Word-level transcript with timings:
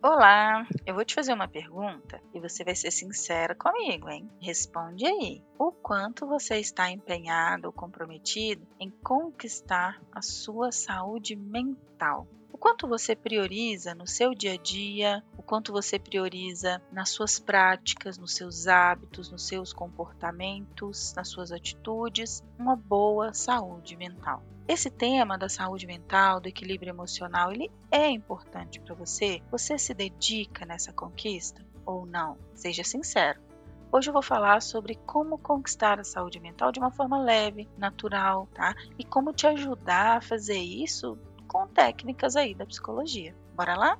Olá, 0.00 0.64
eu 0.86 0.94
vou 0.94 1.04
te 1.04 1.12
fazer 1.12 1.32
uma 1.32 1.48
pergunta 1.48 2.22
e 2.32 2.38
você 2.38 2.62
vai 2.62 2.76
ser 2.76 2.92
sincera 2.92 3.52
comigo, 3.56 4.08
hein? 4.08 4.30
Responde 4.40 5.04
aí. 5.04 5.42
O 5.58 5.72
quanto 5.72 6.24
você 6.24 6.60
está 6.60 6.88
empenhado 6.88 7.66
ou 7.66 7.72
comprometido 7.72 8.64
em 8.78 8.92
conquistar 9.02 10.00
a 10.12 10.22
sua 10.22 10.70
saúde 10.70 11.34
mental? 11.34 12.28
O 12.52 12.56
quanto 12.56 12.86
você 12.86 13.16
prioriza 13.16 13.92
no 13.92 14.06
seu 14.06 14.36
dia 14.36 14.52
a 14.52 14.56
dia, 14.56 15.20
quanto 15.48 15.72
você 15.72 15.98
prioriza 15.98 16.80
nas 16.92 17.08
suas 17.08 17.38
práticas, 17.38 18.18
nos 18.18 18.34
seus 18.34 18.66
hábitos, 18.66 19.30
nos 19.30 19.46
seus 19.46 19.72
comportamentos, 19.72 21.14
nas 21.14 21.28
suas 21.28 21.50
atitudes, 21.50 22.44
uma 22.58 22.76
boa 22.76 23.32
saúde 23.32 23.96
mental. 23.96 24.42
Esse 24.68 24.90
tema 24.90 25.38
da 25.38 25.48
saúde 25.48 25.86
mental, 25.86 26.38
do 26.38 26.48
equilíbrio 26.48 26.90
emocional, 26.90 27.50
ele 27.50 27.70
é 27.90 28.10
importante 28.10 28.78
para 28.78 28.94
você? 28.94 29.40
Você 29.50 29.78
se 29.78 29.94
dedica 29.94 30.66
nessa 30.66 30.92
conquista 30.92 31.64
ou 31.86 32.04
não? 32.04 32.36
Seja 32.54 32.84
sincero. 32.84 33.40
Hoje 33.90 34.10
eu 34.10 34.12
vou 34.12 34.22
falar 34.22 34.60
sobre 34.60 34.96
como 35.06 35.38
conquistar 35.38 35.98
a 35.98 36.04
saúde 36.04 36.38
mental 36.38 36.70
de 36.70 36.78
uma 36.78 36.90
forma 36.90 37.18
leve, 37.18 37.66
natural, 37.78 38.46
tá? 38.52 38.74
E 38.98 39.04
como 39.04 39.32
te 39.32 39.46
ajudar 39.46 40.18
a 40.18 40.20
fazer 40.20 40.58
isso 40.58 41.18
com 41.46 41.66
técnicas 41.66 42.36
aí 42.36 42.54
da 42.54 42.66
psicologia. 42.66 43.34
Bora 43.56 43.74
lá? 43.74 43.98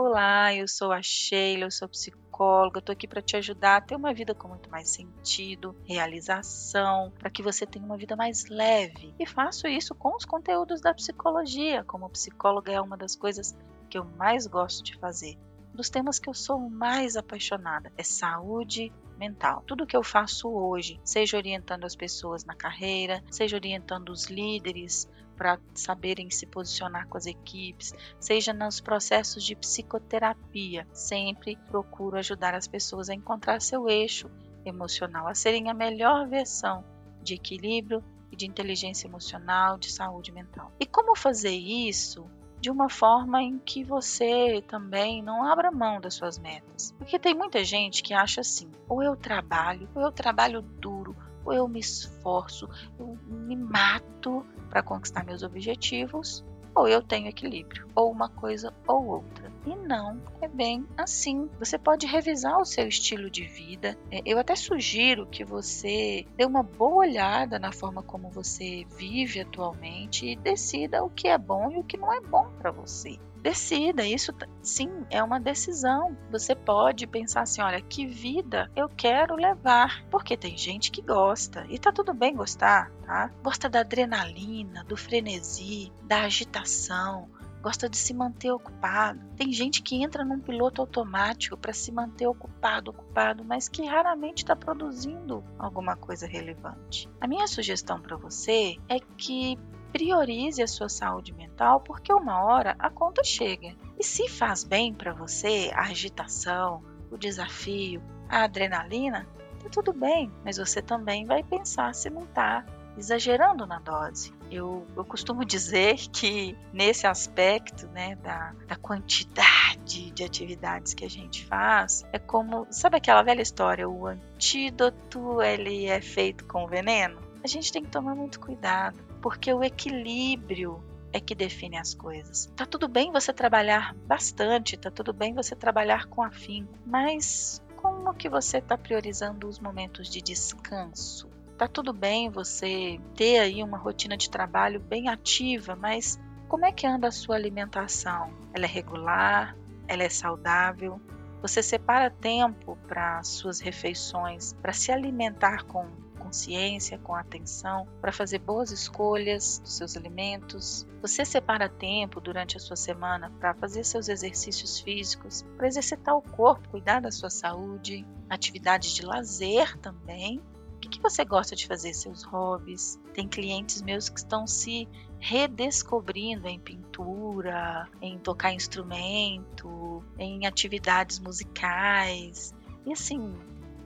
Olá, 0.00 0.54
eu 0.54 0.68
sou 0.68 0.92
a 0.92 1.02
Sheila, 1.02 1.64
eu 1.64 1.72
sou 1.72 1.88
psicóloga, 1.88 2.78
estou 2.78 2.92
aqui 2.92 3.08
para 3.08 3.20
te 3.20 3.36
ajudar 3.36 3.78
a 3.78 3.80
ter 3.80 3.96
uma 3.96 4.14
vida 4.14 4.32
com 4.32 4.46
muito 4.46 4.70
mais 4.70 4.90
sentido, 4.90 5.74
realização, 5.84 7.12
para 7.18 7.28
que 7.28 7.42
você 7.42 7.66
tenha 7.66 7.84
uma 7.84 7.96
vida 7.96 8.14
mais 8.14 8.48
leve. 8.48 9.12
E 9.18 9.26
faço 9.26 9.66
isso 9.66 9.96
com 9.96 10.14
os 10.14 10.24
conteúdos 10.24 10.80
da 10.80 10.94
psicologia. 10.94 11.82
Como 11.82 12.08
psicóloga 12.10 12.70
é 12.70 12.80
uma 12.80 12.96
das 12.96 13.16
coisas 13.16 13.58
que 13.90 13.98
eu 13.98 14.04
mais 14.04 14.46
gosto 14.46 14.84
de 14.84 14.96
fazer. 14.98 15.36
Dos 15.74 15.90
temas 15.90 16.20
que 16.20 16.30
eu 16.30 16.34
sou 16.34 16.60
mais 16.60 17.16
apaixonada 17.16 17.92
é 17.96 18.04
saúde 18.04 18.92
mental. 19.18 19.64
Tudo 19.66 19.84
que 19.84 19.96
eu 19.96 20.04
faço 20.04 20.48
hoje, 20.48 21.00
seja 21.02 21.36
orientando 21.36 21.84
as 21.84 21.96
pessoas 21.96 22.44
na 22.44 22.54
carreira, 22.54 23.20
seja 23.32 23.56
orientando 23.56 24.10
os 24.10 24.26
líderes 24.26 25.08
para 25.38 25.58
saberem 25.72 26.28
se 26.30 26.44
posicionar 26.44 27.06
com 27.06 27.16
as 27.16 27.26
equipes, 27.26 27.94
seja 28.18 28.52
nos 28.52 28.80
processos 28.80 29.44
de 29.44 29.54
psicoterapia, 29.54 30.86
sempre 30.92 31.56
procuro 31.68 32.18
ajudar 32.18 32.54
as 32.54 32.66
pessoas 32.66 33.08
a 33.08 33.14
encontrar 33.14 33.62
seu 33.62 33.88
eixo 33.88 34.28
emocional, 34.64 35.28
a 35.28 35.34
serem 35.34 35.70
a 35.70 35.74
melhor 35.74 36.26
versão 36.28 36.84
de 37.22 37.34
equilíbrio 37.34 38.02
e 38.32 38.36
de 38.36 38.46
inteligência 38.46 39.06
emocional, 39.06 39.78
de 39.78 39.90
saúde 39.92 40.32
mental. 40.32 40.72
E 40.80 40.84
como 40.84 41.16
fazer 41.16 41.54
isso 41.54 42.28
de 42.60 42.70
uma 42.70 42.88
forma 42.88 43.40
em 43.40 43.58
que 43.58 43.84
você 43.84 44.62
também 44.66 45.22
não 45.22 45.44
abra 45.44 45.70
mão 45.70 46.00
das 46.00 46.14
suas 46.14 46.38
metas. 46.38 46.92
Porque 46.98 47.18
tem 47.18 47.34
muita 47.34 47.62
gente 47.62 48.02
que 48.02 48.12
acha 48.12 48.40
assim: 48.40 48.68
ou 48.88 49.02
eu 49.02 49.16
trabalho, 49.16 49.88
ou 49.94 50.02
eu 50.02 50.10
trabalho 50.10 50.60
duro, 50.60 51.16
ou 51.44 51.52
eu 51.52 51.68
me 51.68 51.80
esforço, 51.80 52.68
eu 52.98 53.16
me 53.26 53.56
mato 53.56 54.44
para 54.68 54.82
conquistar 54.82 55.24
meus 55.24 55.42
objetivos, 55.42 56.44
ou 56.74 56.86
eu 56.86 57.02
tenho 57.02 57.28
equilíbrio, 57.28 57.88
ou 57.94 58.10
uma 58.10 58.28
coisa 58.28 58.72
ou 58.86 59.04
outra. 59.06 59.50
E 59.66 59.74
não 59.74 60.20
é 60.40 60.46
bem 60.46 60.86
assim. 60.96 61.50
Você 61.58 61.76
pode 61.76 62.06
revisar 62.06 62.58
o 62.60 62.64
seu 62.64 62.86
estilo 62.86 63.28
de 63.28 63.44
vida. 63.44 63.98
É, 64.10 64.22
eu 64.24 64.38
até 64.38 64.54
sugiro 64.54 65.26
que 65.26 65.44
você 65.44 66.24
dê 66.36 66.44
uma 66.44 66.62
boa 66.62 67.06
olhada 67.06 67.58
na 67.58 67.72
forma 67.72 68.02
como 68.02 68.30
você 68.30 68.86
vive 68.96 69.40
atualmente 69.40 70.26
e 70.26 70.36
decida 70.36 71.02
o 71.02 71.10
que 71.10 71.26
é 71.28 71.36
bom 71.36 71.70
e 71.72 71.78
o 71.78 71.84
que 71.84 71.96
não 71.96 72.12
é 72.12 72.20
bom 72.20 72.48
para 72.58 72.70
você 72.70 73.18
decida. 73.42 74.06
Isso 74.06 74.32
sim 74.62 74.90
é 75.10 75.22
uma 75.22 75.40
decisão. 75.40 76.16
Você 76.30 76.54
pode 76.54 77.06
pensar 77.06 77.42
assim: 77.42 77.60
olha, 77.60 77.80
que 77.80 78.06
vida 78.06 78.70
eu 78.76 78.88
quero 78.88 79.34
levar. 79.34 80.04
Porque 80.10 80.36
tem 80.36 80.56
gente 80.56 80.90
que 80.90 81.02
gosta 81.02 81.66
e 81.68 81.78
tá 81.78 81.92
tudo 81.92 82.12
bem 82.12 82.34
gostar, 82.34 82.90
tá? 83.04 83.30
Gosta 83.42 83.68
da 83.68 83.80
adrenalina, 83.80 84.84
do 84.84 84.96
frenesi, 84.96 85.92
da 86.04 86.22
agitação. 86.22 87.28
Gosta 87.60 87.88
de 87.88 87.96
se 87.96 88.14
manter 88.14 88.52
ocupado. 88.52 89.20
Tem 89.36 89.52
gente 89.52 89.82
que 89.82 90.00
entra 90.00 90.24
num 90.24 90.38
piloto 90.38 90.80
automático 90.80 91.56
para 91.56 91.72
se 91.72 91.90
manter 91.90 92.26
ocupado, 92.26 92.92
ocupado, 92.92 93.44
mas 93.44 93.68
que 93.68 93.84
raramente 93.84 94.44
está 94.44 94.54
produzindo 94.54 95.42
alguma 95.58 95.96
coisa 95.96 96.26
relevante. 96.26 97.10
A 97.20 97.26
minha 97.26 97.48
sugestão 97.48 98.00
para 98.00 98.16
você 98.16 98.76
é 98.88 99.00
que 99.00 99.58
priorize 99.92 100.62
a 100.62 100.66
sua 100.66 100.88
saúde 100.88 101.32
mental, 101.32 101.80
porque 101.80 102.12
uma 102.12 102.42
hora 102.42 102.76
a 102.78 102.90
conta 102.90 103.22
chega. 103.24 103.74
E 103.98 104.04
se 104.04 104.28
faz 104.28 104.64
bem 104.64 104.92
para 104.92 105.12
você 105.12 105.70
a 105.74 105.82
agitação, 105.82 106.82
o 107.10 107.16
desafio, 107.16 108.02
a 108.28 108.44
adrenalina, 108.44 109.26
tá 109.62 109.68
tudo 109.68 109.92
bem, 109.92 110.30
mas 110.44 110.58
você 110.58 110.80
também 110.80 111.24
vai 111.24 111.42
pensar 111.42 111.94
se 111.94 112.10
não 112.10 112.24
está 112.24 112.64
exagerando 112.96 113.66
na 113.66 113.78
dose. 113.78 114.34
Eu, 114.50 114.86
eu, 114.96 115.04
costumo 115.04 115.44
dizer 115.46 115.96
que 116.12 116.56
nesse 116.72 117.06
aspecto 117.06 117.86
né, 117.88 118.16
da, 118.16 118.52
da, 118.66 118.76
quantidade 118.76 120.10
de 120.10 120.24
atividades 120.24 120.94
que 120.94 121.04
a 121.04 121.10
gente 121.10 121.46
faz, 121.46 122.04
é 122.12 122.18
como, 122.18 122.66
sabe 122.70 122.96
aquela 122.96 123.22
velha 123.22 123.42
história, 123.42 123.88
o 123.88 124.06
antídoto 124.06 125.40
ele 125.42 125.86
é 125.86 126.00
feito 126.00 126.44
com 126.44 126.66
veneno? 126.66 127.18
A 127.42 127.46
gente 127.46 127.72
tem 127.72 127.82
que 127.82 127.90
tomar 127.90 128.16
muito 128.16 128.40
cuidado 128.40 129.07
porque 129.20 129.52
o 129.52 129.62
equilíbrio 129.62 130.82
é 131.12 131.20
que 131.20 131.34
define 131.34 131.78
as 131.78 131.94
coisas. 131.94 132.46
Tá 132.56 132.66
tudo 132.66 132.88
bem 132.88 133.12
você 133.12 133.32
trabalhar 133.32 133.94
bastante, 134.06 134.76
tá 134.76 134.90
tudo 134.90 135.12
bem 135.12 135.34
você 135.34 135.56
trabalhar 135.56 136.06
com 136.06 136.22
afinco, 136.22 136.72
mas 136.86 137.62
como 137.76 138.12
que 138.14 138.28
você 138.28 138.58
está 138.58 138.76
priorizando 138.76 139.48
os 139.48 139.58
momentos 139.58 140.08
de 140.08 140.20
descanso? 140.20 141.28
Tá 141.56 141.66
tudo 141.66 141.92
bem 141.92 142.30
você 142.30 143.00
ter 143.16 143.38
aí 143.38 143.62
uma 143.62 143.78
rotina 143.78 144.16
de 144.16 144.30
trabalho 144.30 144.80
bem 144.80 145.08
ativa, 145.08 145.74
mas 145.74 146.18
como 146.48 146.64
é 146.64 146.72
que 146.72 146.86
anda 146.86 147.08
a 147.08 147.12
sua 147.12 147.36
alimentação? 147.36 148.32
Ela 148.52 148.64
é 148.64 148.68
regular? 148.68 149.56
Ela 149.86 150.04
é 150.04 150.08
saudável? 150.08 151.00
Você 151.42 151.62
separa 151.62 152.10
tempo 152.10 152.76
para 152.88 153.22
suas 153.22 153.60
refeições, 153.60 154.52
para 154.54 154.72
se 154.72 154.90
alimentar 154.90 155.64
com 155.64 155.86
consciência, 156.28 156.98
com 156.98 157.14
atenção, 157.14 157.88
para 158.00 158.12
fazer 158.12 158.38
boas 158.38 158.70
escolhas 158.70 159.58
dos 159.58 159.76
seus 159.76 159.96
alimentos. 159.96 160.86
Você 161.00 161.24
separa 161.24 161.68
tempo 161.68 162.20
durante 162.20 162.56
a 162.56 162.60
sua 162.60 162.76
semana 162.76 163.32
para 163.40 163.54
fazer 163.54 163.82
seus 163.84 164.08
exercícios 164.08 164.78
físicos, 164.78 165.44
para 165.56 165.66
exercitar 165.66 166.14
o 166.14 166.22
corpo, 166.22 166.68
cuidar 166.68 167.00
da 167.00 167.10
sua 167.10 167.30
saúde, 167.30 168.06
atividades 168.28 168.92
de 168.92 169.04
lazer 169.04 169.78
também. 169.78 170.38
O 170.76 170.80
que, 170.80 170.90
que 170.90 171.00
você 171.00 171.24
gosta 171.24 171.56
de 171.56 171.66
fazer? 171.66 171.94
Seus 171.94 172.22
hobbies? 172.22 173.00
Tem 173.14 173.26
clientes 173.26 173.82
meus 173.82 174.08
que 174.08 174.18
estão 174.18 174.46
se 174.46 174.86
redescobrindo 175.18 176.46
em 176.46 176.60
pintura, 176.60 177.88
em 178.00 178.18
tocar 178.18 178.52
instrumento, 178.52 180.04
em 180.18 180.46
atividades 180.46 181.18
musicais. 181.18 182.54
E 182.86 182.92
assim, 182.92 183.34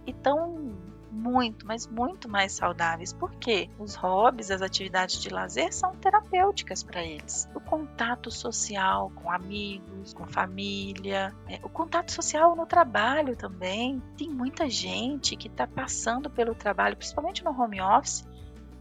e 0.07 0.13
tão 0.13 0.92
muito, 1.13 1.67
mas 1.67 1.87
muito 1.87 2.29
mais 2.29 2.53
saudáveis, 2.53 3.13
porque 3.13 3.69
os 3.79 3.95
hobbies, 3.95 4.51
as 4.51 4.63
atividades 4.63 5.21
de 5.21 5.29
lazer 5.29 5.73
são 5.73 5.95
terapêuticas 5.97 6.83
para 6.83 7.05
eles. 7.05 7.49
O 7.55 7.61
contato 7.61 8.31
social 8.31 9.13
com 9.15 9.31
amigos, 9.31 10.15
com 10.15 10.27
família, 10.27 11.35
é, 11.49 11.61
o 11.63 11.69
contato 11.69 12.11
social 12.11 12.57
no 12.57 12.67
trabalho 12.67 13.37
também. 13.37 14.03
Tem 14.17 14.29
muita 14.29 14.69
gente 14.69 15.37
que 15.37 15.49
está 15.49 15.67
passando 15.67 16.31
pelo 16.31 16.55
trabalho, 16.55 16.97
principalmente 16.97 17.45
no 17.45 17.51
home 17.51 17.81
office, 17.81 18.27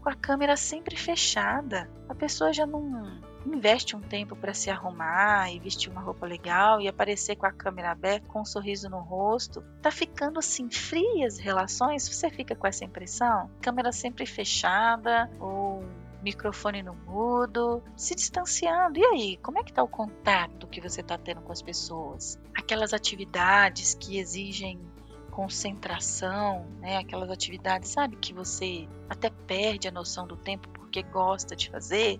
com 0.02 0.08
a 0.10 0.14
câmera 0.14 0.56
sempre 0.56 0.96
fechada. 0.96 1.88
A 2.08 2.14
pessoa 2.14 2.52
já 2.52 2.66
não 2.66 3.20
investe 3.46 3.96
um 3.96 4.00
tempo 4.00 4.36
para 4.36 4.52
se 4.52 4.68
arrumar 4.68 5.52
e 5.52 5.58
vestir 5.58 5.90
uma 5.90 6.00
roupa 6.00 6.26
legal 6.26 6.80
e 6.80 6.88
aparecer 6.88 7.36
com 7.36 7.46
a 7.46 7.52
câmera 7.52 7.92
aberta, 7.92 8.26
com 8.26 8.40
um 8.40 8.44
sorriso 8.44 8.88
no 8.90 8.98
rosto, 8.98 9.64
tá 9.80 9.90
ficando 9.90 10.38
assim 10.38 10.70
frias 10.70 11.38
relações? 11.38 12.08
Você 12.08 12.30
fica 12.30 12.54
com 12.54 12.66
essa 12.66 12.84
impressão? 12.84 13.50
Câmera 13.60 13.92
sempre 13.92 14.26
fechada 14.26 15.30
ou 15.40 15.84
microfone 16.22 16.82
no 16.82 16.94
mudo, 16.94 17.82
se 17.96 18.14
distanciando. 18.14 18.98
E 18.98 19.04
aí, 19.04 19.36
como 19.38 19.58
é 19.58 19.64
que 19.64 19.72
tá 19.72 19.82
o 19.82 19.88
contato 19.88 20.68
que 20.68 20.80
você 20.80 21.00
está 21.00 21.18
tendo 21.18 21.40
com 21.42 21.52
as 21.52 21.62
pessoas? 21.62 22.38
Aquelas 22.54 22.92
atividades 22.92 23.94
que 23.94 24.18
exigem 24.18 24.80
concentração, 25.32 26.66
né? 26.78 26.98
Aquelas 26.98 27.30
atividades, 27.30 27.90
sabe, 27.90 28.16
que 28.16 28.32
você 28.32 28.86
até 29.08 29.30
perde 29.30 29.88
a 29.88 29.90
noção 29.90 30.26
do 30.26 30.36
tempo 30.36 30.68
porque 30.68 31.02
gosta 31.02 31.56
de 31.56 31.70
fazer. 31.70 32.18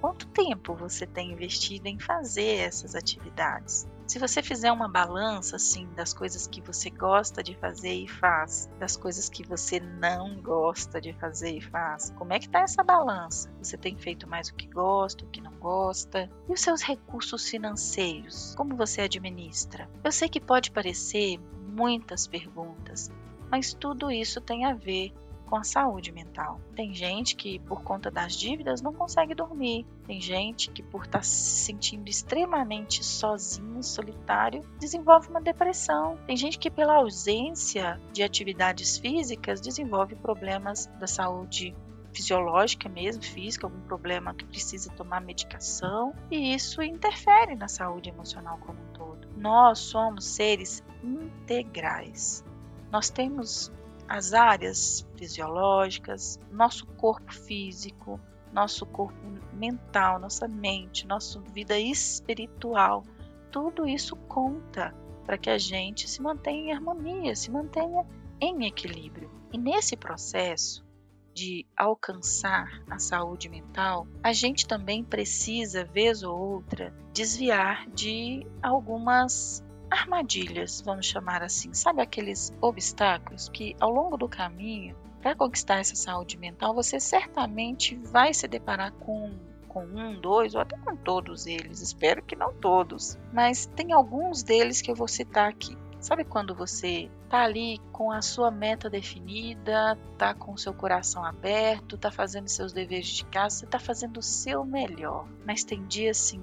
Quanto 0.00 0.26
tempo 0.26 0.74
você 0.74 1.06
tem 1.06 1.30
investido 1.30 1.86
em 1.86 1.98
fazer 1.98 2.56
essas 2.56 2.94
atividades? 2.94 3.86
Se 4.10 4.18
você 4.18 4.42
fizer 4.42 4.72
uma 4.72 4.88
balança 4.88 5.54
assim 5.54 5.86
das 5.94 6.12
coisas 6.12 6.48
que 6.48 6.60
você 6.60 6.90
gosta 6.90 7.44
de 7.44 7.56
fazer 7.56 7.92
e 7.92 8.08
faz, 8.08 8.68
das 8.76 8.96
coisas 8.96 9.28
que 9.28 9.46
você 9.46 9.78
não 9.78 10.42
gosta 10.42 11.00
de 11.00 11.12
fazer 11.12 11.56
e 11.56 11.60
faz, 11.60 12.10
como 12.18 12.32
é 12.32 12.40
que 12.40 12.48
tá 12.48 12.58
essa 12.58 12.82
balança? 12.82 13.48
Você 13.62 13.78
tem 13.78 13.96
feito 13.96 14.28
mais 14.28 14.48
o 14.48 14.56
que 14.56 14.66
gosta, 14.66 15.24
o 15.24 15.28
que 15.28 15.40
não 15.40 15.52
gosta? 15.52 16.28
E 16.48 16.52
os 16.52 16.60
seus 16.60 16.82
recursos 16.82 17.48
financeiros? 17.48 18.52
Como 18.56 18.74
você 18.74 19.02
administra? 19.02 19.88
Eu 20.02 20.10
sei 20.10 20.28
que 20.28 20.40
pode 20.40 20.72
parecer 20.72 21.38
muitas 21.68 22.26
perguntas, 22.26 23.12
mas 23.48 23.72
tudo 23.72 24.10
isso 24.10 24.40
tem 24.40 24.64
a 24.64 24.74
ver 24.74 25.12
com 25.50 25.56
a 25.56 25.64
saúde 25.64 26.12
mental. 26.12 26.60
Tem 26.76 26.94
gente 26.94 27.34
que, 27.34 27.58
por 27.58 27.82
conta 27.82 28.08
das 28.08 28.36
dívidas, 28.36 28.80
não 28.80 28.92
consegue 28.92 29.34
dormir. 29.34 29.84
Tem 30.06 30.20
gente 30.20 30.70
que, 30.70 30.80
por 30.80 31.04
estar 31.04 31.18
tá 31.18 31.22
se 31.24 31.64
sentindo 31.64 32.08
extremamente 32.08 33.04
sozinho, 33.04 33.82
solitário, 33.82 34.62
desenvolve 34.78 35.28
uma 35.28 35.40
depressão. 35.40 36.16
Tem 36.24 36.36
gente 36.36 36.56
que, 36.56 36.70
pela 36.70 36.94
ausência 36.94 38.00
de 38.12 38.22
atividades 38.22 38.96
físicas, 38.96 39.60
desenvolve 39.60 40.14
problemas 40.14 40.86
da 41.00 41.08
saúde 41.08 41.74
fisiológica 42.12 42.88
mesmo, 42.88 43.22
física, 43.22 43.66
algum 43.66 43.80
problema 43.80 44.34
que 44.34 44.44
precisa 44.44 44.90
tomar 44.92 45.20
medicação, 45.20 46.14
e 46.30 46.54
isso 46.54 46.82
interfere 46.82 47.54
na 47.54 47.68
saúde 47.68 48.08
emocional 48.08 48.58
como 48.58 48.78
um 48.80 48.92
todo. 48.92 49.28
Nós 49.36 49.78
somos 49.78 50.24
seres 50.26 50.82
integrais. 51.02 52.44
Nós 52.90 53.10
temos 53.10 53.72
as 54.10 54.34
áreas 54.34 55.06
fisiológicas, 55.16 56.36
nosso 56.50 56.84
corpo 56.84 57.32
físico, 57.32 58.18
nosso 58.52 58.84
corpo 58.84 59.16
mental, 59.52 60.18
nossa 60.18 60.48
mente, 60.48 61.06
nossa 61.06 61.38
vida 61.38 61.78
espiritual, 61.78 63.04
tudo 63.52 63.86
isso 63.86 64.16
conta 64.16 64.92
para 65.24 65.38
que 65.38 65.48
a 65.48 65.56
gente 65.56 66.10
se 66.10 66.20
mantenha 66.20 66.72
em 66.72 66.74
harmonia, 66.74 67.36
se 67.36 67.52
mantenha 67.52 68.04
em 68.40 68.66
equilíbrio. 68.66 69.30
E 69.52 69.56
nesse 69.58 69.96
processo 69.96 70.84
de 71.32 71.64
alcançar 71.76 72.82
a 72.90 72.98
saúde 72.98 73.48
mental, 73.48 74.08
a 74.24 74.32
gente 74.32 74.66
também 74.66 75.04
precisa, 75.04 75.84
vez 75.84 76.24
ou 76.24 76.36
outra, 76.36 76.92
desviar 77.12 77.88
de 77.90 78.44
algumas 78.60 79.62
armadilhas, 79.90 80.80
vamos 80.80 81.06
chamar 81.06 81.42
assim, 81.42 81.74
sabe 81.74 82.00
aqueles 82.00 82.52
obstáculos 82.60 83.48
que 83.48 83.74
ao 83.80 83.90
longo 83.90 84.16
do 84.16 84.28
caminho, 84.28 84.96
para 85.20 85.34
conquistar 85.34 85.80
essa 85.80 85.96
saúde 85.96 86.38
mental, 86.38 86.74
você 86.74 86.98
certamente 86.98 87.96
vai 87.96 88.32
se 88.32 88.48
deparar 88.48 88.92
com 88.92 89.30
com 89.70 89.84
um, 89.84 90.20
dois 90.20 90.56
ou 90.56 90.60
até 90.60 90.76
com 90.76 90.96
todos 90.96 91.46
eles. 91.46 91.80
Espero 91.80 92.24
que 92.24 92.34
não 92.34 92.52
todos, 92.52 93.16
mas 93.32 93.66
tem 93.66 93.92
alguns 93.92 94.42
deles 94.42 94.82
que 94.82 94.90
eu 94.90 94.96
vou 94.96 95.06
citar 95.06 95.48
aqui. 95.48 95.78
Sabe 96.00 96.24
quando 96.24 96.54
você 96.54 97.10
tá 97.28 97.44
ali 97.44 97.78
com 97.92 98.10
a 98.10 98.22
sua 98.22 98.50
meta 98.50 98.90
definida, 98.90 99.96
tá 100.18 100.34
com 100.34 100.52
o 100.52 100.58
seu 100.58 100.74
coração 100.74 101.24
aberto, 101.24 101.98
tá 101.98 102.10
fazendo 102.10 102.48
seus 102.48 102.72
deveres 102.72 103.08
de 103.08 103.24
casa, 103.26 103.58
você 103.58 103.66
tá 103.66 103.78
fazendo 103.78 104.16
o 104.18 104.22
seu 104.22 104.64
melhor, 104.64 105.28
mas 105.46 105.62
tem 105.62 105.86
dia 105.86 106.10
assim 106.10 106.42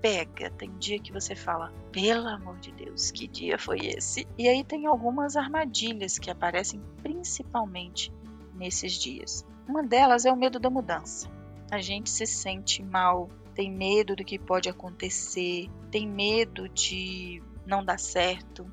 pega. 0.00 0.50
Tem 0.50 0.70
dia 0.78 0.98
que 0.98 1.12
você 1.12 1.34
fala, 1.34 1.72
pelo 1.92 2.28
amor 2.28 2.58
de 2.58 2.72
Deus, 2.72 3.10
que 3.10 3.26
dia 3.26 3.58
foi 3.58 3.78
esse? 3.86 4.26
E 4.36 4.48
aí 4.48 4.64
tem 4.64 4.86
algumas 4.86 5.36
armadilhas 5.36 6.18
que 6.18 6.30
aparecem 6.30 6.80
principalmente 7.02 8.12
nesses 8.54 8.92
dias. 8.92 9.44
Uma 9.68 9.82
delas 9.82 10.24
é 10.24 10.32
o 10.32 10.36
medo 10.36 10.58
da 10.58 10.70
mudança. 10.70 11.30
A 11.70 11.80
gente 11.80 12.08
se 12.08 12.26
sente 12.26 12.82
mal, 12.82 13.28
tem 13.54 13.70
medo 13.70 14.16
do 14.16 14.24
que 14.24 14.38
pode 14.38 14.68
acontecer, 14.68 15.68
tem 15.90 16.08
medo 16.08 16.68
de 16.68 17.42
não 17.66 17.84
dar 17.84 17.98
certo. 17.98 18.66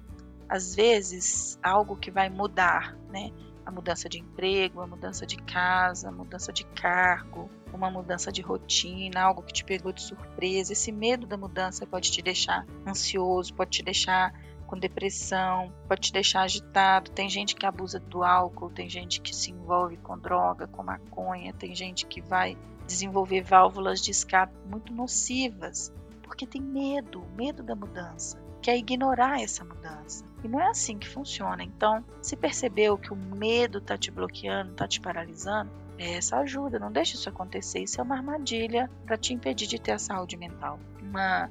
Às 0.47 0.75
vezes, 0.75 1.59
algo 1.61 1.97
que 1.97 2.11
vai 2.11 2.29
mudar, 2.29 2.95
né? 3.09 3.31
A 3.65 3.71
mudança 3.71 4.07
de 4.07 4.19
emprego, 4.19 4.81
a 4.81 4.87
mudança 4.87 5.25
de 5.25 5.37
casa, 5.37 6.09
a 6.09 6.11
mudança 6.11 6.53
de 6.53 6.63
cargo, 6.65 7.49
uma 7.73 7.89
mudança 7.89 8.31
de 8.31 8.41
rotina, 8.41 9.21
algo 9.21 9.41
que 9.41 9.53
te 9.53 9.63
pegou 9.65 9.91
de 9.91 10.01
surpresa. 10.01 10.73
Esse 10.73 10.91
medo 10.91 11.25
da 11.25 11.37
mudança 11.37 11.85
pode 11.85 12.11
te 12.11 12.21
deixar 12.21 12.65
ansioso, 12.87 13.53
pode 13.53 13.71
te 13.71 13.83
deixar 13.83 14.33
com 14.65 14.77
depressão, 14.77 15.71
pode 15.87 16.01
te 16.01 16.13
deixar 16.13 16.41
agitado. 16.41 17.11
Tem 17.11 17.29
gente 17.29 17.55
que 17.55 17.65
abusa 17.65 17.99
do 17.99 18.23
álcool, 18.23 18.69
tem 18.69 18.89
gente 18.89 19.21
que 19.21 19.35
se 19.35 19.51
envolve 19.51 19.97
com 19.97 20.17
droga, 20.17 20.67
com 20.67 20.83
maconha, 20.83 21.53
tem 21.53 21.75
gente 21.75 22.05
que 22.05 22.21
vai 22.21 22.57
desenvolver 22.85 23.41
válvulas 23.41 24.01
de 24.01 24.11
escape 24.11 24.55
muito 24.65 24.93
nocivas, 24.93 25.91
porque 26.23 26.45
tem 26.45 26.61
medo, 26.61 27.23
medo 27.35 27.63
da 27.63 27.75
mudança, 27.75 28.39
quer 28.65 28.77
ignorar 28.77 29.39
essa 29.39 29.63
mudança. 29.63 30.25
E 30.43 30.47
não 30.47 30.59
é 30.59 30.65
assim 30.69 30.97
que 30.97 31.07
funciona. 31.07 31.63
Então, 31.63 32.03
se 32.19 32.35
percebeu 32.35 32.97
que 32.97 33.13
o 33.13 33.15
medo 33.15 33.77
está 33.77 33.95
te 33.95 34.09
bloqueando, 34.09 34.71
está 34.71 34.87
te 34.87 34.99
paralisando, 34.99 35.69
essa 35.99 36.37
ajuda, 36.37 36.79
não 36.79 36.91
deixe 36.91 37.13
isso 37.13 37.29
acontecer. 37.29 37.83
Isso 37.83 38.01
é 38.01 38.03
uma 38.03 38.15
armadilha 38.15 38.89
para 39.05 39.17
te 39.17 39.35
impedir 39.35 39.67
de 39.67 39.79
ter 39.79 39.91
a 39.91 39.99
saúde 39.99 40.35
mental. 40.35 40.79
Uma 40.99 41.47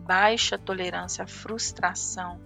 baixa 0.00 0.58
tolerância 0.58 1.24
à 1.24 1.26
frustração 1.26 2.38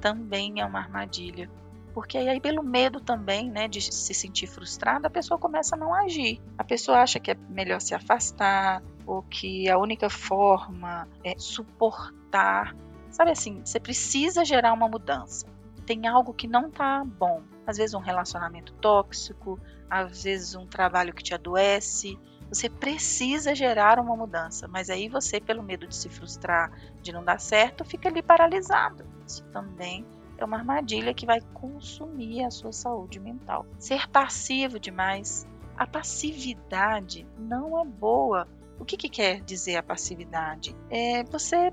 também 0.00 0.60
é 0.60 0.64
uma 0.64 0.78
armadilha. 0.78 1.50
Porque 1.92 2.16
aí, 2.16 2.40
pelo 2.40 2.62
medo 2.62 3.00
também, 3.00 3.50
né, 3.50 3.66
de 3.66 3.80
se 3.80 4.14
sentir 4.14 4.46
frustrada, 4.46 5.08
a 5.08 5.10
pessoa 5.10 5.36
começa 5.36 5.74
a 5.74 5.78
não 5.78 5.92
agir. 5.92 6.40
A 6.56 6.62
pessoa 6.62 6.98
acha 7.00 7.18
que 7.18 7.32
é 7.32 7.36
melhor 7.48 7.80
se 7.80 7.92
afastar, 7.92 8.84
ou 9.04 9.20
que 9.22 9.68
a 9.68 9.76
única 9.78 10.08
forma 10.08 11.08
é 11.24 11.34
suportar. 11.36 12.72
Sabe 13.14 13.30
assim, 13.30 13.62
você 13.64 13.78
precisa 13.78 14.44
gerar 14.44 14.72
uma 14.72 14.88
mudança. 14.88 15.46
Tem 15.86 16.08
algo 16.08 16.34
que 16.34 16.48
não 16.48 16.68
tá 16.68 17.04
bom. 17.04 17.44
Às 17.64 17.76
vezes 17.76 17.94
um 17.94 18.00
relacionamento 18.00 18.72
tóxico, 18.74 19.56
às 19.88 20.24
vezes 20.24 20.56
um 20.56 20.66
trabalho 20.66 21.14
que 21.14 21.22
te 21.22 21.32
adoece. 21.32 22.18
Você 22.48 22.68
precisa 22.68 23.54
gerar 23.54 24.00
uma 24.00 24.16
mudança, 24.16 24.66
mas 24.66 24.90
aí 24.90 25.08
você, 25.08 25.40
pelo 25.40 25.62
medo 25.62 25.86
de 25.86 25.94
se 25.94 26.08
frustrar, 26.08 26.72
de 27.00 27.12
não 27.12 27.22
dar 27.22 27.38
certo, 27.38 27.84
fica 27.84 28.08
ali 28.08 28.20
paralisado. 28.20 29.06
Isso 29.24 29.44
também 29.52 30.04
é 30.36 30.44
uma 30.44 30.56
armadilha 30.56 31.14
que 31.14 31.24
vai 31.24 31.40
consumir 31.52 32.44
a 32.44 32.50
sua 32.50 32.72
saúde 32.72 33.20
mental. 33.20 33.64
Ser 33.78 34.08
passivo 34.08 34.80
demais. 34.80 35.46
A 35.76 35.86
passividade 35.86 37.24
não 37.38 37.80
é 37.80 37.84
boa. 37.84 38.48
O 38.76 38.84
que, 38.84 38.96
que 38.96 39.08
quer 39.08 39.40
dizer 39.40 39.76
a 39.76 39.84
passividade? 39.84 40.76
É 40.90 41.22
você 41.22 41.72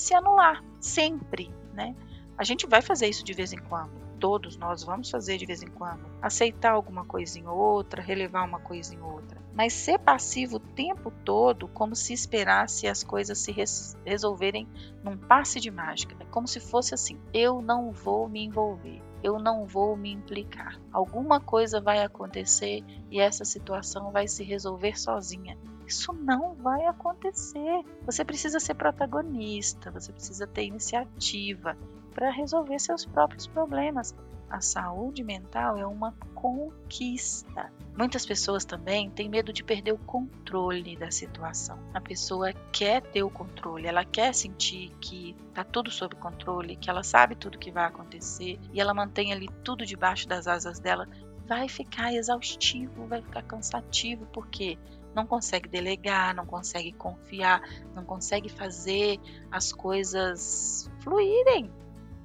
se 0.00 0.14
anular 0.14 0.64
sempre, 0.80 1.52
né? 1.72 1.94
A 2.36 2.44
gente 2.44 2.66
vai 2.66 2.80
fazer 2.82 3.08
isso 3.08 3.24
de 3.24 3.32
vez 3.32 3.52
em 3.52 3.58
quando 3.58 4.10
todos 4.20 4.56
nós 4.56 4.84
vamos 4.84 5.10
fazer 5.10 5.38
de 5.38 5.46
vez 5.46 5.62
em 5.62 5.68
quando. 5.68 6.04
Aceitar 6.20 6.72
alguma 6.72 7.04
coisinha 7.04 7.50
ou 7.50 7.58
outra, 7.58 8.02
relevar 8.02 8.46
uma 8.46 8.60
coisinha 8.60 9.02
ou 9.02 9.14
outra. 9.14 9.40
Mas 9.52 9.72
ser 9.72 9.98
passivo 9.98 10.56
o 10.56 10.60
tempo 10.60 11.10
todo, 11.24 11.66
como 11.66 11.96
se 11.96 12.12
esperasse 12.12 12.86
as 12.86 13.02
coisas 13.02 13.38
se 13.38 13.50
res 13.50 13.96
resolverem 14.04 14.68
num 15.02 15.16
passe 15.16 15.58
de 15.58 15.70
mágica. 15.70 16.14
É 16.20 16.24
como 16.26 16.46
se 16.46 16.60
fosse 16.60 16.94
assim: 16.94 17.18
eu 17.32 17.60
não 17.60 17.90
vou 17.90 18.28
me 18.28 18.44
envolver, 18.44 19.02
eu 19.24 19.38
não 19.38 19.66
vou 19.66 19.96
me 19.96 20.12
implicar. 20.12 20.78
Alguma 20.92 21.40
coisa 21.40 21.80
vai 21.80 22.02
acontecer 22.02 22.84
e 23.10 23.18
essa 23.18 23.44
situação 23.44 24.12
vai 24.12 24.28
se 24.28 24.44
resolver 24.44 25.00
sozinha. 25.00 25.58
Isso 25.90 26.12
não 26.12 26.54
vai 26.54 26.86
acontecer. 26.86 27.84
Você 28.06 28.24
precisa 28.24 28.60
ser 28.60 28.74
protagonista, 28.74 29.90
você 29.90 30.12
precisa 30.12 30.46
ter 30.46 30.64
iniciativa, 30.64 31.76
para 32.14 32.30
resolver 32.30 32.78
seus 32.78 33.04
próprios 33.04 33.48
problemas. 33.48 34.14
A 34.48 34.60
saúde 34.60 35.24
mental 35.24 35.76
é 35.76 35.84
uma 35.84 36.12
conquista. 36.32 37.72
Muitas 37.98 38.24
pessoas 38.24 38.64
também 38.64 39.10
têm 39.10 39.28
medo 39.28 39.52
de 39.52 39.64
perder 39.64 39.90
o 39.90 39.98
controle 39.98 40.96
da 40.96 41.10
situação. 41.10 41.76
A 41.92 42.00
pessoa 42.00 42.52
quer 42.70 43.02
ter 43.02 43.24
o 43.24 43.30
controle, 43.30 43.88
ela 43.88 44.04
quer 44.04 44.32
sentir 44.32 44.92
que 45.00 45.34
está 45.48 45.64
tudo 45.64 45.90
sob 45.90 46.14
controle, 46.14 46.76
que 46.76 46.88
ela 46.88 47.02
sabe 47.02 47.34
tudo 47.34 47.58
que 47.58 47.72
vai 47.72 47.86
acontecer 47.86 48.60
e 48.72 48.80
ela 48.80 48.94
mantém 48.94 49.32
ali 49.32 49.48
tudo 49.64 49.84
debaixo 49.84 50.28
das 50.28 50.46
asas 50.46 50.78
dela. 50.78 51.08
Vai 51.48 51.68
ficar 51.68 52.12
exaustivo, 52.14 53.08
vai 53.08 53.20
ficar 53.22 53.42
cansativo, 53.42 54.24
porque 54.32 54.78
não 55.14 55.26
consegue 55.26 55.68
delegar, 55.68 56.34
não 56.34 56.46
consegue 56.46 56.92
confiar, 56.92 57.62
não 57.94 58.04
consegue 58.04 58.48
fazer 58.48 59.18
as 59.50 59.72
coisas 59.72 60.90
fluírem 61.00 61.70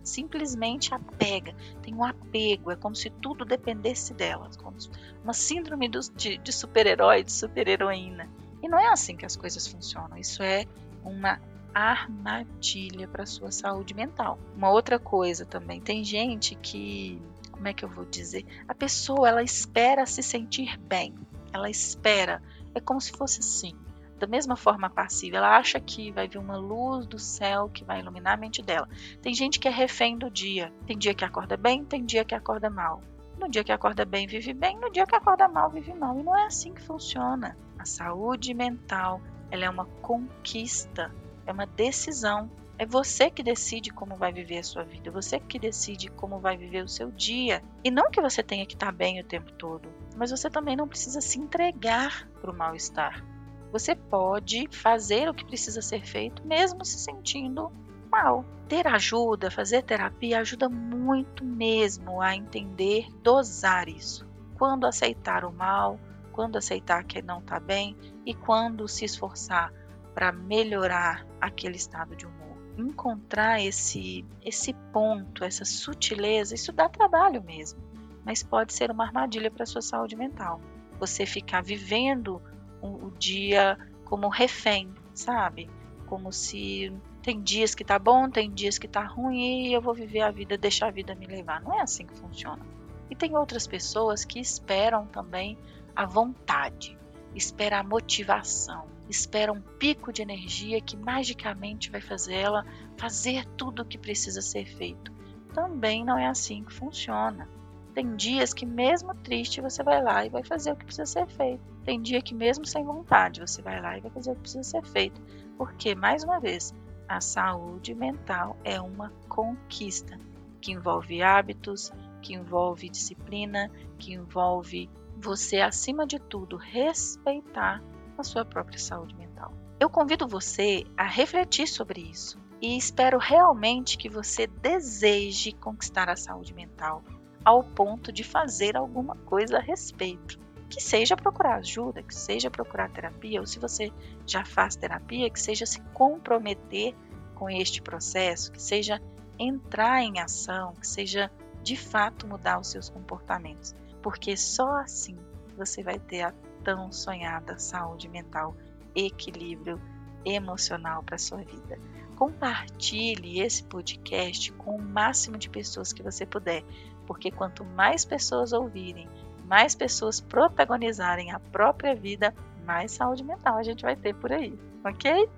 simplesmente 0.06 0.94
apega, 0.94 1.54
tem 1.82 1.94
um 1.94 2.04
apego, 2.04 2.72
é 2.72 2.75
como 2.75 2.96
se 2.96 3.10
tudo 3.10 3.44
dependesse 3.44 4.13
dela, 4.13 4.50
como 4.62 4.77
uma 5.24 5.34
síndrome 5.34 5.89
de, 5.89 6.38
de 6.38 6.54
super-herói, 6.54 7.24
de 7.24 7.32
super-heroína. 7.32 8.30
E 8.62 8.68
não 8.68 8.80
é 8.80 8.88
assim 8.88 9.18
que 9.18 9.25
as 9.25 9.36
coisas 9.36 9.68
funcionam, 9.68 10.18
isso 10.18 10.42
é 10.44 10.65
uma 11.04 11.42
armadilha 11.74 13.08
para 13.08 13.25
sua 13.25 13.51
saúde 13.51 13.94
mental. 13.94 14.39
Uma 14.56 14.70
outra 14.70 14.98
coisa 14.98 15.46
também, 15.46 15.82
tem 15.82 16.04
gente 16.04 16.56
que, 16.56 17.22
como 17.51 17.68
é 17.68 17.74
que 17.74 17.84
eu 17.84 17.89
vou 17.89 18.06
dizer? 18.06 18.46
A 18.68 18.74
pessoa 18.74 19.27
ela 19.27 19.44
espera 19.44 20.06
se 20.06 20.24
sentir 20.24 20.77
bem, 20.80 21.15
ela 21.51 21.70
espera, 21.70 22.42
é 22.75 22.79
como 22.82 23.01
se 23.01 23.12
fosse 23.13 23.39
assim. 23.39 23.74
da 24.20 24.27
mesma 24.27 24.55
forma 24.55 24.89
passiva. 24.89 25.38
Ela 25.38 25.58
acha 25.58 25.79
que 25.79 26.12
vai 26.12 26.27
vir 26.27 26.38
uma 26.38 26.55
luz 26.55 27.05
do 27.05 27.20
céu 27.20 27.70
que 27.70 27.84
vai 27.84 28.00
iluminar 28.00 28.36
a 28.36 28.38
mente 28.38 28.62
dela. 28.62 28.88
Tem 29.22 29.34
gente 29.34 29.60
que 29.60 29.67
é 29.67 29.72
refém 29.72 30.17
do 30.17 30.29
dia. 30.29 30.72
Tem 30.86 30.98
dia 30.98 31.13
que 31.13 31.25
acorda 31.25 31.58
bem, 31.58 31.84
tem 31.84 32.05
dia 32.05 32.24
que 32.24 32.36
acorda 32.36 32.70
mal. 32.70 33.01
No 33.38 33.50
dia 33.50 33.63
que 33.63 33.74
acorda 33.74 34.05
bem, 34.05 34.25
vive 34.25 34.53
bem, 34.53 34.79
no 34.79 34.89
dia 34.89 35.05
que 35.05 35.15
acorda 35.15 35.48
mal, 35.50 35.70
vive 35.70 35.94
mal. 35.94 36.17
E 36.17 36.24
não 36.24 36.38
é 36.38 36.46
assim 36.46 36.74
que 36.74 36.82
funciona. 36.82 37.58
A 37.77 37.84
saúde 37.86 38.53
mental, 38.53 39.20
ela 39.51 39.65
é 39.65 39.70
uma 39.70 39.86
conquista, 40.01 41.13
é 41.46 41.51
uma 41.51 41.65
decisão. 41.65 42.50
É 42.77 42.86
você 42.86 43.29
que 43.29 43.44
decide 43.44 43.89
como 43.89 44.15
vai 44.15 44.32
viver 44.34 44.60
a 44.60 44.63
sua 44.63 44.84
vida, 44.84 45.12
você 45.12 45.39
que 45.39 45.60
decide 45.60 46.10
como 46.10 46.39
vai 46.39 46.58
viver 46.58 46.84
o 46.84 46.89
seu 46.89 47.12
dia. 47.12 47.62
E 47.84 47.91
não 47.91 48.10
que 48.10 48.22
você 48.22 48.41
tenha 48.41 48.65
que 48.65 48.74
estar 48.75 48.91
bem 48.91 49.20
o 49.20 49.24
tempo 49.24 49.51
todo, 49.53 49.89
mas 50.15 50.31
você 50.31 50.50
também 50.50 50.75
não 50.75 50.88
precisa 50.88 51.22
se 51.22 51.39
entregar 51.39 52.27
para 52.41 52.51
o 52.51 52.55
mal-estar. 52.55 53.24
Você 53.72 53.95
pode 53.95 54.67
fazer 54.72 55.27
o 55.27 55.34
que 55.34 55.45
precisa 55.45 55.81
ser 55.81 56.05
feito 56.05 56.45
mesmo 56.45 56.86
se 56.86 56.98
sentindo 56.98 57.72
mal. 58.10 58.45
Ter 58.69 58.88
ajuda, 58.88 59.51
fazer 59.51 59.84
terapia 59.84 60.39
ajuda 60.39 60.69
muito 60.69 61.43
mesmo 61.43 62.22
a 62.22 62.36
entender 62.36 63.07
dosar 63.22 63.89
isso. 63.89 64.25
Quando 64.57 64.88
aceitar 64.88 65.43
o 65.43 65.51
mal, 65.51 66.00
quando 66.31 66.57
aceitar 66.57 67.03
que 67.03 67.22
não 67.22 67.39
está 67.39 67.60
bem 67.60 67.95
e 68.25 68.34
quando 68.34 68.88
se 68.88 69.05
esforçar 69.05 69.74
para 70.13 70.31
melhorar 70.31 71.25
aquele 71.41 71.75
estado 71.75 72.15
de 72.15 72.25
humor 72.25 72.45
encontrar 72.77 73.62
esse 73.62 74.25
esse 74.41 74.74
ponto, 74.91 75.43
essa 75.43 75.65
sutileza, 75.65 76.55
isso 76.55 76.72
dá 76.72 76.89
trabalho 76.89 77.41
mesmo, 77.43 77.79
mas 78.25 78.41
pode 78.41 78.74
ser 78.74 78.89
uma 78.89 79.05
armadilha 79.05 79.51
para 79.51 79.63
a 79.63 79.67
sua 79.67 79.82
saúde 79.82 80.15
mental. 80.15 80.60
Você 81.00 81.25
ficar 81.25 81.62
vivendo 81.62 82.41
o, 82.82 83.12
dia 83.12 83.77
como 84.03 84.27
refém, 84.29 84.94
sabe? 85.13 85.70
Como 86.08 86.32
se 86.32 86.91
tem 87.22 87.41
dias 87.41 87.74
que 87.74 87.84
tá 87.84 87.98
bom, 87.98 88.29
tem 88.29 88.51
dias 88.51 88.77
que 88.77 88.88
tá 88.88 89.03
ruim 89.03 89.67
e 89.67 89.74
eu 89.74 89.82
vou 89.82 89.94
viver 89.94 90.22
a 90.22 90.32
vida, 90.32 90.58
deixar 90.58 90.88
a 90.88 90.91
vida 90.91 91.15
me 91.15 91.25
levar. 91.25 91.62
Não 91.62 91.74
é 91.74 91.82
assim 91.82 92.05
que 92.05 92.15
funciona. 92.15 92.65
E 93.10 93.15
tem 93.15 93.36
outras 93.36 93.67
pessoas 93.67 94.25
que 94.25 94.39
esperam 94.39 95.05
também 95.08 95.58
a 95.96 96.05
vontade, 96.05 96.98
espera 97.36 97.79
a 97.79 97.84
motivação, 97.84 98.86
espera 99.10 99.51
um 99.51 99.62
pico 99.62 100.12
de 100.12 100.22
energia 100.22 100.82
que 100.82 100.98
magicamente 100.98 101.89
vai 101.89 102.01
fazer 102.01 102.36
ela 102.36 102.65
fazer 102.98 103.46
tudo 103.58 103.82
o 103.82 103.86
que 103.86 103.98
precisa 103.98 104.41
ser 104.41 104.65
feito. 104.65 105.12
Também 105.53 106.03
não 106.03 106.17
é 106.17 106.27
assim 106.27 106.63
que 106.63 106.74
funciona. 106.74 107.48
Tem 107.96 108.14
dias 108.18 108.54
que, 108.54 108.66
mesmo 108.66 109.16
triste, 109.16 109.62
você 109.62 109.82
vai 109.82 110.04
lá 110.04 110.25
e 110.25 110.30
vai 110.30 110.44
fazer 110.44 110.74
o 110.74 110.75
que 110.75 110.84
precisa 110.84 111.06
ser 111.06 111.28
feito. 111.28 111.64
Tem 111.86 112.02
dia 112.02 112.22
que, 112.22 112.36
mesmo 112.36 112.66
sem 112.66 112.84
vontade, 112.84 113.40
você 113.40 113.62
vai 113.62 113.82
lá 113.82 113.98
e 113.98 114.02
vai 114.02 114.12
fazer 114.12 114.32
o 114.32 114.36
que 114.36 114.42
precisa 114.42 114.64
ser 114.64 114.84
feito. 114.84 115.22
Porque, 115.58 115.96
mais 115.96 116.22
uma 116.22 116.38
vez, 116.38 116.75
a 117.08 117.22
saúde 117.22 117.96
mental 117.96 118.58
é 118.66 118.82
uma 118.82 119.14
conquista 119.30 120.20
que 120.60 120.74
envolve 120.74 121.24
hábitos, 121.24 121.90
que 122.22 122.34
envolve 122.34 122.90
disciplina, 122.90 123.72
que 123.98 124.14
envolve 124.14 124.90
você, 125.16 125.62
acima 125.62 126.06
de 126.06 126.20
tudo, 126.20 126.58
respeitar 126.58 127.82
a 128.18 128.24
sua 128.24 128.44
própria 128.44 128.78
saúde 128.78 129.16
mental. 129.16 129.54
Eu 129.80 129.90
convido 129.90 130.28
você 130.28 130.84
a 130.98 131.06
refletir 131.06 131.68
sobre 131.68 132.02
isso 132.02 132.38
e 132.62 132.75
espero 132.75 133.18
realmente 133.18 133.98
que 133.98 134.10
você 134.10 134.48
deseje 134.48 135.54
conquistar 135.54 136.10
a 136.10 136.16
saúde 136.18 136.54
mental 136.54 137.02
ao 137.46 137.64
ponto 137.64 138.12
de 138.12 138.24
fazer 138.24 138.75
alguma 138.75 139.16
coisa 139.16 139.58
a 139.58 139.62
respeito. 139.62 140.40
Que 140.68 140.82
seja 140.82 141.16
procurar 141.16 141.58
ajuda, 141.58 142.02
que 142.02 142.14
seja 142.14 142.50
procurar 142.50 142.90
terapia, 142.90 143.40
ou 143.40 143.46
se 143.46 143.60
você 143.60 143.94
já 144.25 144.44
faz 144.44 144.75
terapia, 144.75 145.30
que 145.30 145.40
seja 145.40 145.66
se 145.66 145.80
comprometer 145.94 146.96
com 147.36 147.48
este 147.48 147.82
processo, 147.82 148.52
que 148.52 148.62
seja 148.62 149.00
entrar 149.38 150.02
em 150.02 150.20
ação, 150.20 150.74
que 150.74 150.88
seja 150.88 151.30
de 151.62 151.75
fato 151.75 152.28
mudar 152.28 152.60
os 152.60 152.68
seus 152.68 152.90
comportamentos, 152.90 153.75
porque 154.02 154.36
só 154.36 154.78
assim 154.78 155.18
você 155.58 155.84
vai 155.84 156.00
ter 156.00 156.22
a 156.22 156.34
tão 156.64 156.92
sonhada 156.92 157.60
saúde 157.60 158.10
mental, 158.10 158.56
equilíbrio 158.96 159.80
emocional 160.24 161.04
para 161.04 161.18
sua 161.18 161.40
vida. 161.40 161.78
Compartilhe 162.16 163.42
esse 163.42 163.64
podcast 163.64 164.52
com 164.54 164.78
o 164.78 164.82
máximo 164.82 165.38
de 165.38 165.50
pessoas 165.50 165.92
que 165.92 166.02
você 166.02 166.25
puder, 166.25 166.64
porque 167.05 167.31
quanto 167.31 167.63
mais 167.63 168.05
pessoas 168.05 168.53
ouvirem, 168.53 169.07
mais 169.45 169.75
pessoas 169.75 170.19
protagonizarem 170.19 171.31
a 171.31 171.39
própria 171.39 171.95
vida, 171.95 172.33
mais 172.65 172.91
saúde 172.91 173.24
mental 173.24 173.57
a 173.57 173.63
gente 173.63 173.83
vai 173.83 173.95
ter 173.95 174.15
por 174.15 174.31
aí, 174.31 174.57
ok? 174.83 175.29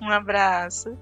Um 0.00 0.10
abraço! 0.10 0.96